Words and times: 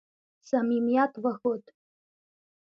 صمیمیت 0.49 1.13
وښود. 1.23 1.63